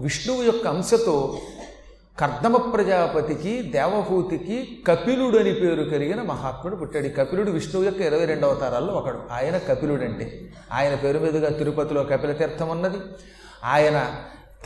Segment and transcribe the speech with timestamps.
[0.00, 1.38] విష్ణువు యొక్క అంశతో
[2.20, 7.08] కర్దమ ప్రజాపతికి దేవహూతికి కపిలుడు అని పేరు కలిగిన మహాత్ముడు పుట్టాడు.
[7.08, 9.18] కపిలుడు విష్ణువు యొక్క ఇరవై రెండు అవతారాల్లో ఒకడు.
[9.32, 12.96] ఆయన కపిలుడు అంటే ఆయన పేరు మీదుగా తిరుపతిలో కపిల తీర్థం ఉన్నది.
[13.64, 14.10] ఆయన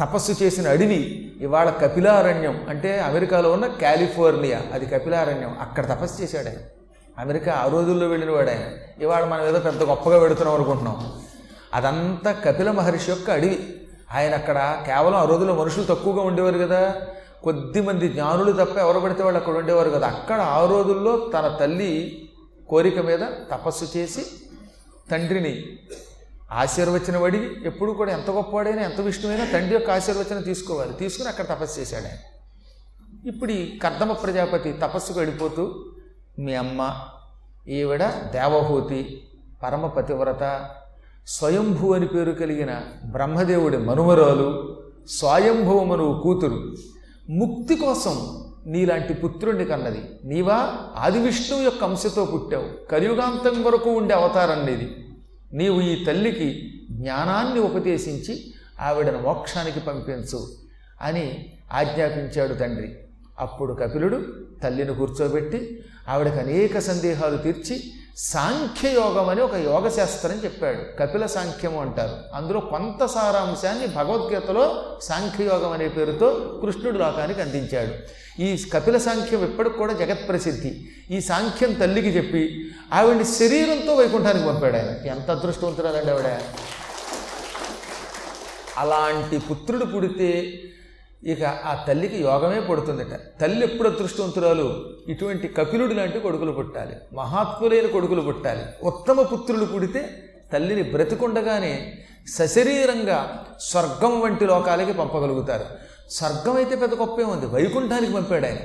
[0.01, 4.63] తపస్సు చేసిన అడవి ఇవాళ కపిలారణ్యం అంటే అమెరికాలో ఉన్న కాలిఫోర్నియా.
[4.73, 5.57] అది కపిలారణ్యం.
[5.61, 6.57] అక్కడ తపస్సు చేశాడు ఆయన.
[7.19, 8.63] అమెరికా ఆ రోజుల్లో వెళ్ళిన వాడు ఆయన.
[9.03, 11.13] ఇవాళ మనం ఏదో పెద్ద గొప్పగా పెడుతున్నాం అనుకుంటున్నాం.
[11.75, 13.75] అదంతా కపిల మహర్షి యొక్క అడవి.
[14.15, 16.95] ఆయన అక్కడ కేవలం ఆ రోజుల్లో మనుషులు తక్కువగా ఉండేవారు కదా.
[17.43, 20.07] కొద్ది మంది జ్ఞానులు తప్ప ఎవరు పడితే వాళ్ళు అక్కడ ఉండేవారు కదా.
[20.07, 22.29] అక్కడ ఆ రోజుల్లో తన తల్లి
[22.69, 23.19] కోరిక మీద
[23.51, 24.27] తపస్సు చేసి
[25.11, 25.79] తండ్రిని
[26.53, 30.93] ఆశీర్వచనం అడిగి ఎప్పుడు కూడా ఎంత గొప్పవాడైనా ఎంత విష్ణువైనా తండ్రి యొక్క ఆశీర్వచనం తీసుకోవాలి.
[30.93, 32.19] తీసుకుని అక్కడ తపస్సు చేశాడు ఆయన.
[33.29, 35.85] ఇప్పుడు ఈ కర్దమ ప్రజాపతి తపస్సుకు వెళ్ళిపోతూ
[36.39, 36.95] మీ అమ్మ
[37.69, 39.29] ఈవిడ దేవహూతి
[39.63, 40.71] పరమ పతివ్రత
[41.29, 44.77] స్వయంభూ అని పేరు కలిగిన బ్రహ్మదేవుడి మనుమరాలు
[45.09, 46.75] స్వయంభవమనువు కూతురు.
[47.31, 50.03] ముక్తి కోసం నీలాంటి పుత్రుణ్ణి కన్నది.
[50.25, 52.87] నీవా ఆది విష్ణువు యొక్క అంశతో పుట్టావు.
[52.87, 54.97] కలియుగాంతం వరకు ఉండే అవతారం నీది.
[55.53, 60.49] నీవు ఈ తల్లికి జ్ఞానాన్ని ఉపదేశించి ఆవిడను మోక్షానికి పంపించు
[61.03, 62.95] అని ఆజ్ఞాపించాడు తండ్రి.
[63.39, 64.23] అప్పుడు కపిలుడు
[64.63, 67.83] తల్లిని కూర్చోబెట్టి ఆవిడకు అనేక సందేహాలు తీర్చి
[68.19, 70.99] సాంఖ్యయోగం అని ఒక యోగ శాస్త్రం చెప్పాడు.
[70.99, 72.17] కపిల సాంఖ్యము అంటారు.
[72.35, 77.95] అందులో కొంత సారాంశాన్ని భగవద్గీతలో సాంఖ్యయోగం అనే పేరుతో కృష్ణుడు లోకానికి అందించాడు.
[78.43, 80.89] ఈ కపిల సాంఖ్యం ఇప్పటికి కూడా జగత్ ప్రసిద్ధి.
[81.11, 85.07] ఈ సాంఖ్యం తల్లికి చెప్పి ఆవిడ శరీరంతో వైకుంఠానికి పంపాడు ఆయన.
[85.07, 86.39] ఎంత అదృష్టవంతురాలండి ఆవిడ.
[88.79, 90.61] అలాంటి పుత్రుడు పుడితే
[91.25, 93.41] ఇక ఆ తల్లికి యోగమే పడుతుందట.
[93.41, 94.97] తల్లి ఎప్పుడు అదృష్టవంతురాలు?
[95.09, 96.97] ఇటువంటి కపిలుడు లాంటి కొడుకులు పుట్టాలి.
[97.15, 98.63] మహాత్ములైన కొడుకులు పుట్టాలి.
[98.83, 105.65] ఉత్తమ పుత్రులు పుడితే తల్లిని బ్రతికుండగానే సశరీరంగా స్వర్గం వంటి లోకాలకి పంపగలుగుతారు.
[106.11, 108.57] స్వర్గం అయితే పెద్ద గొప్పే ఉంది వైకుంఠానికి పంపాడు ఆయన.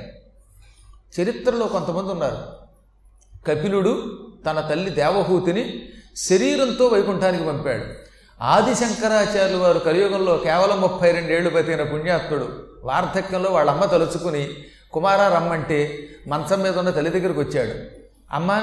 [1.20, 2.38] చరిత్రలో కొంతమంది ఉన్నారు.
[3.46, 8.13] కపిలుడు తన తల్లి దేవహూతిని శరీరంతో వైకుంఠానికి పంపాడు.
[8.44, 12.66] ఆది శంకరాచార్యులు వారు కలియుగంలో కేవలం ముప్పై రెండేళ్ళు బతికిన పుణ్యాత్ముడు.
[12.84, 14.48] వార్ధక్యంలో వాళ్ళ అమ్మ తలుచుకుని
[14.92, 17.72] కుమార రమ్మంటే మంచం మీద ఉన్న తల్లి దగ్గరికి వచ్చాడు.
[18.34, 18.62] అమ్మ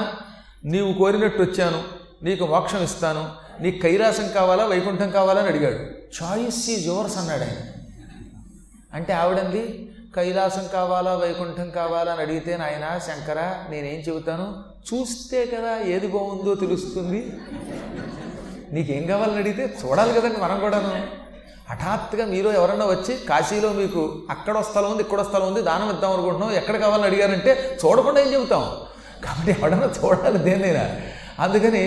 [0.64, 1.82] నీవు కోరినట్టు వచ్చాను.
[2.22, 3.30] నీకు మోక్షం ఇస్తాను.
[3.60, 5.40] నీకు కైలాసం కావాలా వైకుంఠం కావాలా?
[5.40, 5.76] అని అడిగాడు.
[6.24, 7.82] చాయిస్ ఈజ్ యువర్స్ అన్నాడు ఆయన.
[8.94, 12.12] అంటే ఆవిడంది కైలాసం కావాలా వైకుంఠం కావాలా?
[12.12, 14.54] అని అడిగితే నాయన శంకర నేనేం చెబుతాను?
[14.94, 17.32] చూస్తే కదా ఏది బాగుందో తెలుస్తుంది.
[18.72, 20.92] నీకేం కావాలని అడిగితే చూడాలి కదండి మనం కూడాను.
[21.70, 26.52] హఠాత్తుగా మీరు ఎవరన్నా వచ్చి కాశీలో మీకు అక్కడ స్థలం ఉంది ఇక్కడ స్థలం ఉంది దానం ఇద్దాం అనుకుంటున్నాం
[26.60, 27.52] ఎక్కడ కావాలని అడిగారంటే
[27.82, 28.64] చూడకుండా ఏం చెబుతాం.
[29.24, 30.84] కాబట్టి ఎవడన్నా చూడాలి దేన్నైనా.
[31.38, 31.84] అందుకని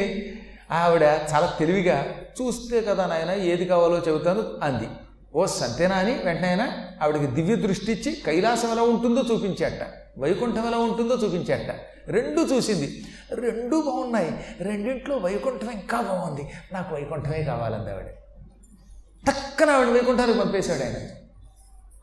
[0.71, 1.97] ఆవిడ చాలా తెలివిగా
[2.37, 4.87] చూస్తే కదా నాయన ఏది కావాలో చెబుతాను అంది.
[5.35, 6.71] ఓ సంతేనా అని వెంటనే
[7.03, 9.87] ఆవిడకి దివ్య దృష్టి ఇచ్చి కైలాసం ఎలా ఉంటుందో చూపించాట
[10.19, 11.75] వైకుంఠం ఎలా ఉంటుందో చూపించాట
[12.07, 13.05] రెండు చూసింది.
[13.33, 14.45] రెండు బాగున్నాయి.
[14.59, 16.51] రెండింట్లో వైకుంఠం ఇంకా బాగుంది.
[16.73, 18.05] నాకు వైకుంఠమే కావాలంది ఆవిడ.
[19.27, 20.93] తక్కన ఆవిడ వైకుంఠానికి పంపేశాడు ఆయన.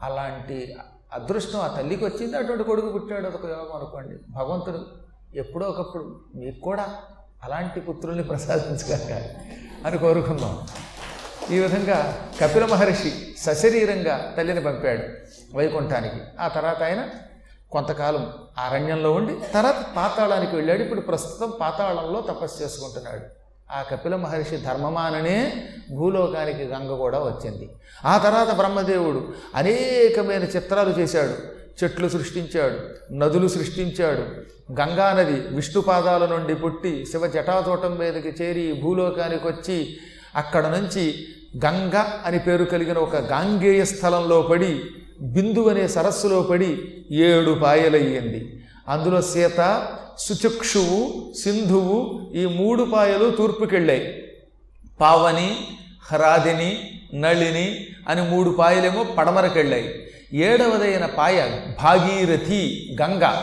[0.03, 0.76] అలాంటి
[1.12, 2.37] అదృష్టం ఆ తల్లికి వచ్చింది.
[2.37, 3.26] అటువంటి కొడుకు పుట్టాడు.
[3.26, 4.16] అదొక యోగం అనుకోండి.
[4.31, 4.87] భగవంతుడు
[5.34, 6.94] ఎప్పుడో ఒకప్పుడు మీకు కూడా
[7.44, 9.28] అలాంటి పుత్రుల్ని ప్రసాదించగలగాలి
[9.87, 10.66] అని కోరుకుందాం.
[11.50, 15.03] ఈ విధంగా కపిల మహర్షి సశరీరంగా తల్లిని పంపాడు
[15.56, 16.20] వైకుంఠానికి.
[16.41, 17.08] ఆ తర్వాత ఆయన
[17.70, 20.82] కొంతకాలం అరణ్యంలో ఉండి తర్వాత పాతాళానికి వెళ్ళాడు.
[20.82, 23.20] ఇప్పుడు ప్రస్తుతం పాతాళంలో తపస్సు చేసుకుంటున్నాడు.
[23.72, 25.52] ఆ కపిల మహర్షి ధర్మమాననే
[25.91, 27.70] భూలోకానికి గంగ కూడా వచ్చింది.
[28.04, 31.62] ఆ తర్వాత బ్రహ్మదేవుడు అనేకమైన చిత్రాలు చేశాడు.
[31.84, 39.97] చెట్లు సృష్టించాడు నదులు సృష్టించాడు గంగానది విష్ణు పాదాల నుండి పుట్టి శివ జటాతోటం మీదకి చేరి భూలోకానికి వచ్చి
[40.37, 41.15] అక్కడ నుంచి
[41.65, 44.81] గంగ అని పేరు కలిగిన ఒక గాంగేయ స్థలంలో పడి
[45.20, 46.78] బిందు అనే సరస్సులో పడి
[47.10, 48.65] ఏడు పాయలయ్యింది.
[48.88, 49.88] అందులో సీత
[50.19, 54.22] సుచక్షువు సింధువు ఈ మూడు పాయలు తూర్పుకెళ్ళాయి.
[55.00, 55.56] పావని
[56.06, 59.94] హ్రాదిని నళిని అని మూడు పాయలేమో పడమరకెళ్ళాయి.
[60.32, 63.37] ఏడవదైన పాయ భాగీరథి గంగ.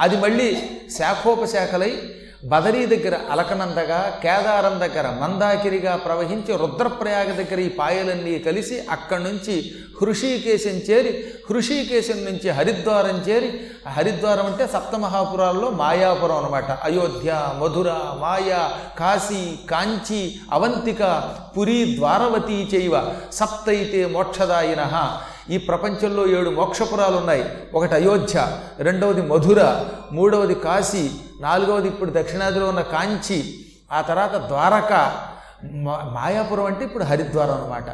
[0.00, 0.62] అది మళ్ళీ
[0.98, 1.92] శాఖోపశాఖలై
[2.50, 9.56] బదరీ దగ్గర అలకనందగా కేదారం దగ్గర మందాకిరిగా ప్రవహించి రుద్రప్రయాగ దగ్గర ఈ పాయలన్నీ కలిసి అక్కడి నుంచి
[10.02, 11.12] హృషికేశం చేరి
[11.50, 13.48] హృషికేశం నుంచి హరిద్వారం చేరి
[13.86, 17.90] ఆ హరిద్వారం అంటే సప్తమహాపురాల్లో మాయాపురం అనమాట అయోధ్య మధుర
[18.20, 18.62] మాయా
[18.98, 20.20] కాశీ కాంచి
[20.52, 21.02] అవంతిక
[21.58, 22.94] పురి ద్వారవతి చైవ
[23.32, 24.82] సప్తైతే మోక్షదాయిన.
[25.50, 27.44] ఈ ప్రపంచంలో ఏడు మోక్షపురాలు ఉన్నాయి
[27.74, 28.46] ఒకటి అయోధ్య
[28.78, 29.60] రెండవది మధుర
[30.12, 31.10] మూడవది కాశీ
[31.40, 33.54] నాలుగవది ఇప్పుడు దక్షిణాదిలో ఉన్న కాంచి
[33.92, 34.92] ఆ తర్వాత ద్వారక
[35.72, 37.84] మా- మాయాపురం అంటే ఇప్పుడు హరిద్వారం అనమాట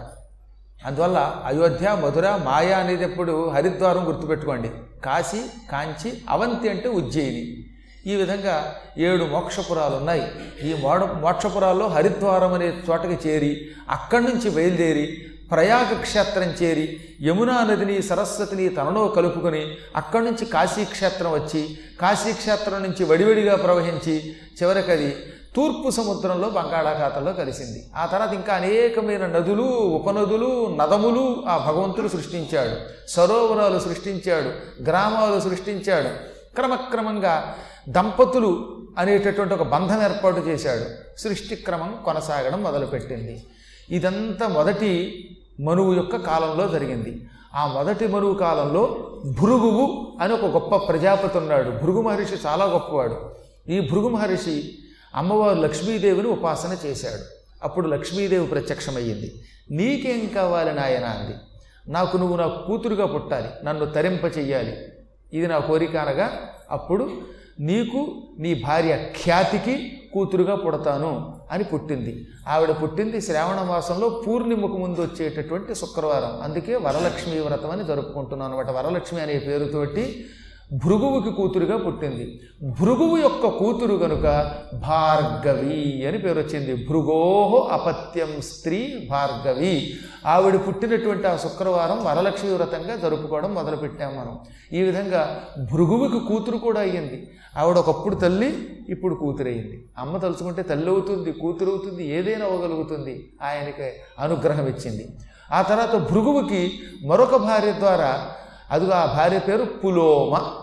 [0.86, 4.70] అందువల్ల అయోధ్య మధుర మాయా అనేది ఎప్పుడు హరిద్వారం గుర్తుపెట్టుకోండి.
[5.04, 5.42] కాశీ
[5.72, 7.64] కాంచి అవంతి అంటే ఉజ్జయిని.
[8.12, 10.30] ఈ విధంగా ఏడు మోక్షపురాలు ఉన్నాయి.
[10.62, 18.02] ఈ మోడ మోక్షపురాల్లో హరిద్వారం అనే చోటకి చేరి అక్కడి నుంచి బయలుదేరి ప్రయాగ క్షేత్రం చేరి యమునా నదిని
[18.02, 25.16] సరస్వతిని తనలో కలుపుకొని అక్కడి నుంచి కాశీక్షేత్రం వచ్చి కాశీక్షేత్రం నుంచి వడివడిగా ప్రవహించి చివరికి అది
[25.56, 27.84] తూర్పు సముద్రంలో బంగాళాఖాతంలో కలిసింది.
[27.96, 29.62] ఆ తర్వాత ఇంకా అనేకమైన నదులు
[29.98, 32.76] ఉపనదులు నదములు ఆ భగవంతుడు సృష్టించాడు.
[33.08, 36.08] సరోవరాలు సృష్టించాడు గ్రామాలు సృష్టించాడు.
[36.54, 37.56] క్రమక్రమంగా
[37.88, 40.84] దంపతులు అనేటటువంటి ఒక బంధం ఏర్పాటు చేశాడు.
[41.20, 43.44] సృష్టి క్రమం కొనసాగడం మొదలుపెట్టింది.
[43.90, 44.90] ఇదంతా మొదటి
[45.60, 47.28] మనువు యొక్క కాలంలో జరిగింది.
[47.54, 49.10] ఆ మొదటి మనువు కాలంలో
[49.42, 51.70] భృగువు అని ఒక గొప్ప ప్రజాపతి ఉన్నాడు.
[51.70, 53.30] భృగు మహర్షి చాలా గొప్పవాడు.
[53.68, 54.78] ఈ భృగు మహర్షి
[55.14, 57.22] అమ్మవారు లక్ష్మీదేవిని ఉపాసన చేశాడు.
[57.64, 59.34] అప్పుడు లక్ష్మీదేవి ప్రత్యక్షమయ్యింది.
[59.70, 61.34] నీకేం కావాలి నాయన అంది.
[61.88, 63.48] నాకు నువ్వు నా కూతురుగా పుట్టాలి.
[63.64, 64.76] నన్ను తరింప చెయ్యాలి.
[65.32, 66.32] ఇది నా కోరిక అనగా
[66.70, 67.10] అప్పుడు
[67.60, 71.41] నీకు నీ భార్య ఖ్యాతికి కూతురుగా పుడతాను.
[71.52, 72.12] అని పుట్టింది.
[72.48, 76.34] ఆవిడ పుట్టింది శ్రావణ మాసంలో పూర్ణిమకు ముందు వచ్చేటటువంటి శుక్రవారం.
[76.42, 80.04] అందుకే వరలక్ష్మి వ్రతం అని జరుపుకుంటున్నాను అనమాట వరలక్ష్మి అనే పేరుతోటి
[80.72, 82.40] భృగువుకి కూతురుగా పుట్టింది.
[82.80, 86.86] భృగువు యొక్క కూతురు గనుక భార్గవి అని పేరు వచ్చింది.
[86.86, 89.94] భృగోహో అపత్యం స్త్రీ భార్గవి.
[90.26, 94.38] ఆవిడ పుట్టినటువంటి ఆ శుక్రవారం వరలక్ష్మి వ్రతంగా జరుపుకోవడం మొదలుపెట్టాం మనం.
[94.72, 95.42] ఈ విధంగా
[95.72, 97.30] భృగువుకి కూతురు కూడా అయ్యింది.
[97.56, 104.66] ఆవిడ ఒకప్పుడు తల్లి ఇప్పుడు కూతురయ్యింది అమ్మ తలుచుకుంటే తల్లి అవుతుంది కూతురు అవుతుంది ఏదైనా అవ్వగలుగుతుంది ఆయనకి అనుగ్రహం
[104.66, 105.08] ఇచ్చింది.
[105.52, 106.72] ఆ తర్వాత భృగువుకి
[107.06, 108.28] మరొక భార్య ద్వారా
[108.70, 110.61] అదిగో ఆ భార్య పేరు పులోమ.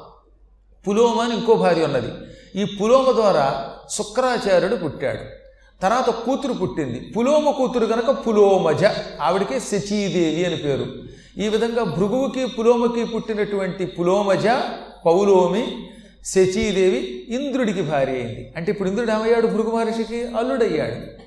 [0.87, 2.11] పులోమ అని ఇంకో భార్య ఉన్నది.
[2.55, 5.39] ఈ పులోమ ద్వారా శుక్రాచార్యుడు పుట్టాడు.
[5.81, 7.13] తర్వాత కూతురు పుట్టింది.
[7.17, 8.85] పులోమ కూతురు కనుక పులోమజ
[9.21, 10.85] ఆవిడకి శచీదేవి అని పేరు.
[11.37, 14.47] ఈ విధంగా భృగువుకి పులోమకి పుట్టినటువంటి పులోమజ
[15.05, 15.89] పౌలోమి
[16.25, 18.53] శచీదేవి ఇంద్రుడికి భార్య అయింది.
[18.55, 19.47] అంటే ఇప్పుడు ఇంద్రుడు ఏమయ్యాడు?
[19.47, 21.19] భృగు మహర్షికి అల్లుడయ్యాడు.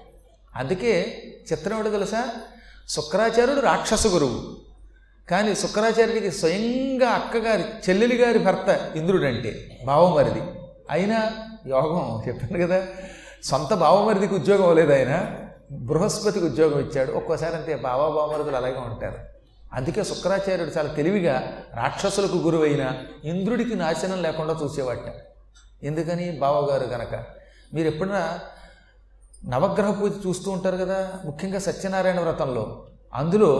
[0.59, 1.23] అందుకే
[1.53, 2.29] చిత్రం ఏంటో తెలుసా?
[2.89, 4.62] శుక్రాచార్యుడు రాక్షస గురువు.
[5.33, 10.43] కానీ శుక్రాచార్యుడికి స్వయంగా అక్కగారి చెల్లెలి గారి భర్త ఇంద్రుడంటే భావమరిది
[10.91, 11.33] అయినా
[11.67, 12.87] యోగం చెప్పాను కదా
[13.45, 15.39] సొంత బావమరిదికి ఉద్యోగం అవ్వలేదు ఆయన.
[15.73, 17.13] బృహస్పతికి ఉద్యోగం ఇచ్చాడు.
[17.13, 19.19] ఒక్కోసారి అంతే బావ బావమరుదులు అలాగే ఉంటారు.
[19.73, 22.93] అందుకే శుక్రాచార్యుడు చాలా తెలివిగా రాక్షసులకు గురువైన
[23.25, 24.99] ఇంద్రుడికి నాశనం లేకుండా చూసేవాట
[25.83, 26.31] ఎందుకని?
[26.31, 27.25] బావగారు గనక.
[27.75, 28.39] మీరు ఎప్పుడైనా
[29.49, 32.87] నవగ్రహ పూజ చూస్తూ ఉంటారు కదా ముఖ్యంగా సత్యనారాయణ వ్రతంలో.
[33.15, 33.51] అందులో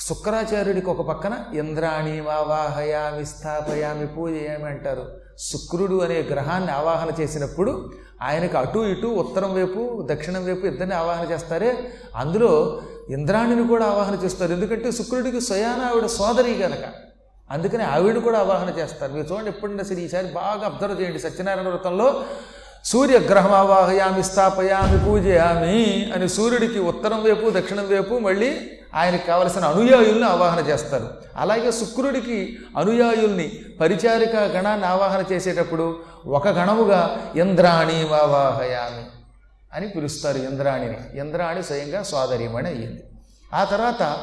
[0.00, 5.04] శుక్రాచార్యుడికి ఒక పక్కన ఇంద్రాణి వావాహయామి స్థాపయామి పూజయామి అంటారు.
[5.38, 7.90] శుక్రుడు అనే గ్రహాన్ని ఆవాహన చేసినప్పుడు
[8.22, 11.90] ఆయనకు అటు ఇటు ఉత్తరం వైపు దక్షిణం వైపు ఇద్దరిని ఆవాహన చేస్తారే.
[12.16, 12.80] అందులో
[13.10, 14.52] ఇంద్రాణిని కూడా ఆవాహన చేస్తారు.
[14.52, 16.84] ఎందుకంటే శుక్రుడికి స్వయాన ఆవిడ సోదరి కనుక
[17.50, 19.12] అందుకని ఆవిడ కూడా ఆవాహన చేస్తారు.
[19.12, 21.18] మీరు చూడండి ఎప్పుడైనా సరే ఈసారి బాగా అబ్జర్వ్ చేయండి.
[21.18, 22.24] సత్యనారాయణ వ్రతంలో
[22.84, 30.66] సూర్యగ్రహం ఆవాహయామి స్థాపయామి పూజయామి అని సూర్యుడికి ఉత్తరం వైపు దక్షిణం వైపు మళ్ళీ ఆయనకు కావలసిన అనుయాయుల్ని ఆవాహన
[30.66, 31.08] చేస్తారు.
[31.36, 39.04] అలాగే శుక్రుడికి అనుయాయుల్ని పరిచారిక గణాన్ని ఆవాహన చేసేటప్పుడు ఒక గణముగా ఇంద్రాణి వావాహయామి
[39.74, 40.98] అని పిలుస్తారు ఇంద్రాణిని.
[41.14, 43.02] ఇంద్రాణి స్వయంగా సోదరీమణి అయ్యింది.
[43.54, 44.16] ఆ తర్వాత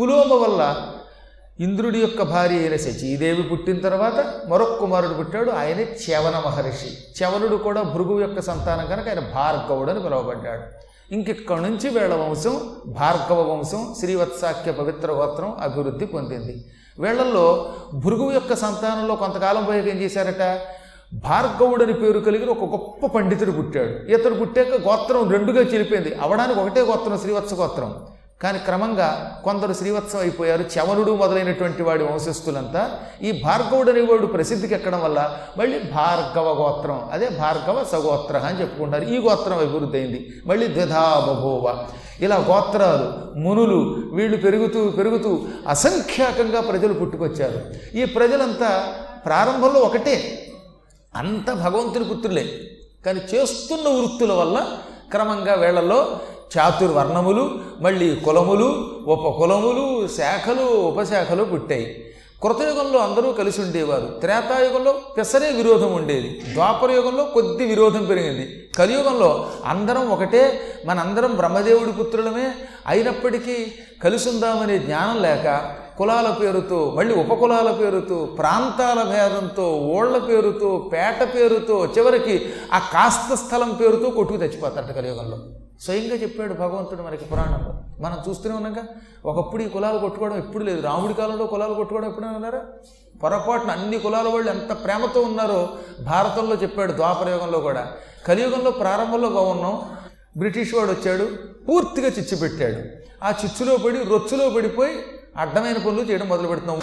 [0.00, 0.92] పులోమ వల్ల
[1.60, 7.24] ఇంద్రుడి యొక్క భార్య అయిన శచీదేవి పుట్టిన తర్వాత మరొక కుమారుడు పుట్టాడు ఆయనే చవన మహర్షి.
[7.24, 10.62] చవనుడు కూడా భృగు యొక్క సంతానం కనుక ఆయన భార్గవుడు అని పిలువబడ్డాడు.
[11.12, 16.64] ఇంకెక్కడి నుంచి వీళ్ళ వంశం భార్గవ వంశం శ్రీవత్సాఖ్య పవిత్ర గోత్రం అభివృద్ధి పొందింది.
[16.98, 20.60] వీళ్ళల్లో భృగువు యొక్క సంతానంలో కొంతకాలం పోయాక ఏం చేశారట?
[21.14, 24.12] భార్గవుడని పేరు కలిగిన ఒక గొప్ప పండితుడు పుట్టాడు.
[24.12, 27.94] ఇతడు పుట్టాక గోత్రం రెండుగా చెలిపోయింది అవడానికి ఒకటే గోత్రం శ్రీవత్స గోత్రం.
[28.44, 30.62] కానీ క్రమంగా కొందరు శ్రీవత్సం అయిపోయారు.
[30.62, 32.98] చవనుడు మొదలైనటువంటి వాడి వంశస్థులంతా.
[33.22, 39.04] ఈ భార్గవుడు అనేవాడు ప్రసిద్ధికి ఎక్కడం వల్ల మళ్ళీ భార్గవ గోత్రం అదే భార్గవ సగోత్ర అని చెప్పుకుంటారు.
[39.04, 40.32] ఈ గోత్రం అభివృద్ధి అయింది.
[40.46, 41.84] మళ్ళీ ద్విధా బభోవ
[42.20, 47.60] ఇలా గోత్రాలు మునులు వీళ్ళు పెరుగుతూ పెరుగుతూ అసంఖ్యాకంగా ప్రజలు పుట్టుకొచ్చారు.
[47.96, 48.94] ఈ ప్రజలంతా
[49.26, 50.46] ప్రారంభంలో ఒకటే.
[51.16, 52.46] అంత భగవంతుని పుత్రులే.
[53.06, 54.66] కానీ చేస్తున్న వృత్తుల వల్ల
[55.10, 56.20] క్రమంగా వేళల్లో
[56.58, 62.04] చాతుర్వర్ణములు మళ్ళీ కులములు ఉపకులములు శాఖలు ఉపశాఖలు పుట్టాయి.
[62.42, 64.20] కృతయుగంలో అందరూ కలిసి ఉండేవారు.
[64.20, 66.42] త్రేతాయుగంలో పెసరే విరోధం ఉండేది.
[66.52, 68.70] ద్వాపర యుగంలో కొద్ది విరోధం పెరిగింది.
[68.78, 72.50] కలియుగంలో అందరం ఒకటే మనందరం బ్రహ్మదేవుడి పుత్రులమే
[72.86, 73.72] అయినప్పటికీ
[74.04, 81.86] కలిసి ఉందామనే జ్ఞానం లేక కులాల పేరుతో మళ్ళీ ఉపకులాల పేరుతో ప్రాంతాల భేదంతో ఓళ్ళ పేరుతో పేట పేరుతో
[81.86, 85.38] చివరికి ఆ కాస్త స్థలం పేరుతో కొట్టుకు తెచ్చిపోతారట కలియుగంలో.
[85.80, 87.74] స్వయంగా చెప్పాడు భగవంతుడు మనకి పురాణంలో.
[87.98, 88.84] మనం చూస్తూనే ఉన్నాక
[89.26, 90.80] ఒకప్పుడు ఈ కులాలు కొట్టుకోవడం ఎప్పుడు లేదు.
[90.80, 92.62] రాముడి కాలంలో కులాలు కొట్టుకోవడం ఎప్పుడైనా ఉన్నారా?
[93.22, 95.68] పొరపాటున అన్ని కులాల వాళ్ళు ఎంత ప్రేమతో ఉన్నారో
[96.00, 97.92] భారతంలో చెప్పాడు ద్వాపరయుగంలో కూడా.
[98.26, 99.82] కలియుగంలో ప్రారంభంలో బాగున్నాం.
[100.36, 101.28] బ్రిటిష్ వాడు వచ్చాడు
[101.68, 103.04] పూర్తిగా చిచ్చు పెట్టాడు.
[103.24, 104.92] ఆ చిచ్చులో పడి రొచ్చులో పడిపోయి
[105.36, 106.80] అడ్డమైన పనులు చేయడం మొదలు పెడుతున్నాం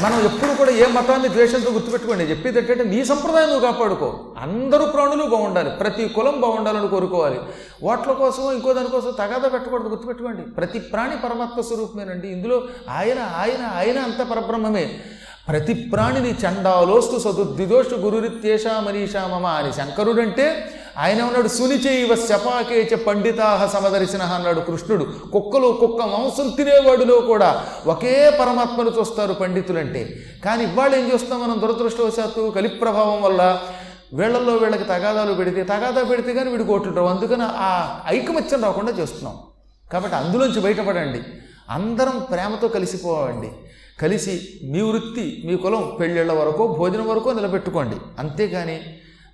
[0.00, 2.24] మనం ఎప్పుడు కూడా ఏ మతాన్ని ద్వేషంతో గుర్తుపెట్టుకోండి.
[2.24, 4.20] చెప్పేది ఏంటంటే నీ సంప్రదాయం నువ్వు కాపాడుకో.
[4.38, 5.70] అందరూ ప్రాణులు బాగుండాలి.
[5.70, 7.40] ప్రతి కులం బాగుండాలని కోరుకోవాలి.
[7.82, 9.88] వాట్ల కోసం ఇంకో దానికోసం తగాదా పెట్టకూడదు.
[9.88, 10.42] గుర్తుపెట్టుకోండి.
[10.42, 12.28] ప్రతి ప్రాణి పరమాత్మ స్వరూపమేనండి.
[12.28, 14.90] ఇందులో ఆయన ఆయన ఆయన అంత పరబ్రహ్మమే.
[15.48, 24.22] ప్రతి ప్రాణిని చండాలోస్తు సదుద్విదోషు గురురిత్యేషా మనీషా మమ అని శంకరుడంటే ఆయన ఉన్నాడు సునిచైవ శపాకేచ పండితాహ సమదర్శన
[24.22, 25.04] అన్నాడు కృష్ణుడు.
[25.32, 30.16] కుక్కలో కుక్క మాంసం తినేవాడిలో కూడా ఒకే పరమాత్మను చూస్తారు పండితులంటే.
[30.44, 31.60] కానీ ఇవాళ ఏం చూస్తాం మనం?
[31.60, 33.60] దురదృష్టవశాత్తు కలి ప్రభావం వల్ల
[34.14, 37.08] వీళ్ళల్లో వీళ్ళకి తగాదాలు పెడితే తగాదా పెడితే కానీ వీడికి ఓట్లు రావు.
[37.08, 39.38] అందుకని ఆ ఐకమత్యం రాకుండా చేస్తున్నాం.
[39.92, 41.20] కాబట్టి అందులోంచి బయటపడండి.
[41.70, 43.48] అందరం ప్రేమతో కలిసిపోవండి.
[44.02, 47.96] కలిసి మీ వృత్తి మీ కులం పెళ్ళిళ్ళ వరకు భోజనం వరకు నిలబెట్టుకోండి.
[48.18, 48.80] అంతేగాని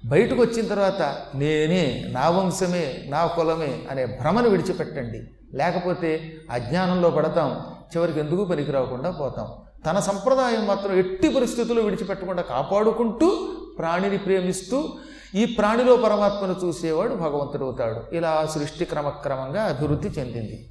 [0.05, 1.03] బయటకు వచ్చిన తర్వాత
[1.35, 5.23] నేనే నా వంశమే నా కులమే అనే భ్రమను విడిచిపెట్టండి.
[5.57, 9.49] లేకపోతే అజ్ఞానంలో పడతాం చివరికి ఎందుకు పనికి రాకుండా పోతాం.
[9.87, 14.89] తన సంప్రదాయం మాత్రం ఎట్టి పరిస్థితుల్లో విడిచిపెట్టకుండా కాపాడుకుంటూ ప్రాణిని ప్రేమిస్తూ
[15.35, 18.17] ఈ ప్రాణిలో పరమాత్మను చూసేవాడు భగవంతుడు అవుతాడు.
[18.17, 20.71] ఇలా సృష్టి క్రమక్రమంగా అభివృద్ధి చెందింది.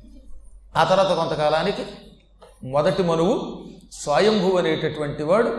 [0.77, 1.85] ఆ తర్వాత కొంతకాలానికి
[2.63, 5.57] మొదటి మనువు స్వయంభు అనేటటువంటి వాడు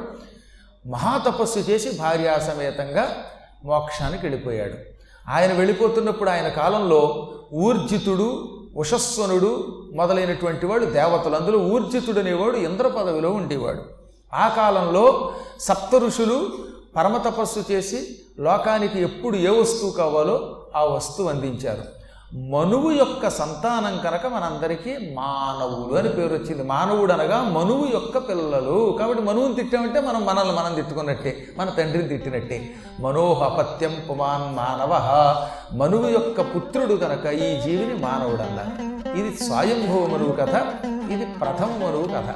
[0.88, 3.24] మహాతపస్సు చేసి భార్యాసమేతంగా
[3.64, 4.74] మోక్షానికి వెళ్ళిపోయాడు.
[5.28, 11.34] ఆయన వెళ్ళిపోతున్నప్పుడు ఆయన కాలంలో ఊర్జితుడు ఉషస్వనుడు మొదలైనటువంటి వాడు దేవతలు.
[11.36, 13.82] అందులో ఊర్జితుడు అనేవాడు ఇంద్ర పదవిలో ఉండేవాడు.
[14.34, 16.48] ఆ కాలంలో సప్త ఋషులు
[16.96, 21.97] పరమతపస్సు చేసి లోకానికి ఎప్పుడు ఏ వస్తువు కావాలో ఆ వస్తువు అందించారు.
[22.34, 26.62] మనువు యొక్క సంతానం కనుక మనందరికీ మానవులు అని పేరు వచ్చింది.
[26.62, 28.96] మానవుడు అనగా మనువు యొక్క పిల్లలు.
[28.98, 32.70] కాబట్టి మనువుని తిట్టామంటే మనం మనల్ని మనం తిట్టుకున్నట్టే మన తండ్రిని తిట్టినట్టే.
[33.00, 34.92] మనోహపత్యం పుమాన్ మానవ.
[35.72, 40.54] మనువు యొక్క పుత్రుడు కనుక ఈ జీవిని మానవుడు అన్నారు ఇది స్వయంభవ మనువు కథ
[41.10, 42.34] ఇది ప్రథమ మనువు కథ.